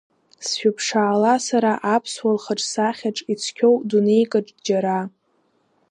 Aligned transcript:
Сшәыԥшаала 0.45 1.33
сара 1.45 1.73
аԥсуа 1.95 2.35
лхаҿсахьаҿ, 2.37 3.17
ицқьоу 3.33 3.75
дунеикаҿ 3.89 4.47
џьара. 4.65 4.99